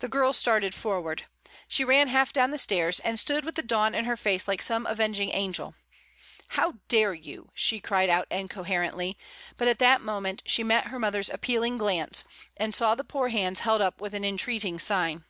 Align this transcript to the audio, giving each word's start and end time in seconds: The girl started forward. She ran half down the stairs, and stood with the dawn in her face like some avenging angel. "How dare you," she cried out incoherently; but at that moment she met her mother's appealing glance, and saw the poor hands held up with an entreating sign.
The 0.00 0.08
girl 0.08 0.32
started 0.32 0.74
forward. 0.74 1.26
She 1.68 1.84
ran 1.84 2.08
half 2.08 2.32
down 2.32 2.50
the 2.50 2.58
stairs, 2.58 2.98
and 2.98 3.16
stood 3.16 3.44
with 3.44 3.54
the 3.54 3.62
dawn 3.62 3.94
in 3.94 4.04
her 4.04 4.16
face 4.16 4.48
like 4.48 4.60
some 4.60 4.86
avenging 4.86 5.30
angel. 5.32 5.76
"How 6.48 6.78
dare 6.88 7.14
you," 7.14 7.52
she 7.54 7.78
cried 7.78 8.10
out 8.10 8.26
incoherently; 8.28 9.16
but 9.56 9.68
at 9.68 9.78
that 9.78 10.00
moment 10.00 10.42
she 10.46 10.64
met 10.64 10.88
her 10.88 10.98
mother's 10.98 11.30
appealing 11.30 11.78
glance, 11.78 12.24
and 12.56 12.74
saw 12.74 12.96
the 12.96 13.04
poor 13.04 13.28
hands 13.28 13.60
held 13.60 13.80
up 13.80 14.00
with 14.00 14.14
an 14.14 14.24
entreating 14.24 14.80
sign. 14.80 15.22